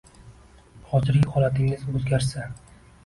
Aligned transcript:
Hozirgi 0.93 1.21
holatingiz 1.35 1.85
o’zgarsa 2.01 2.47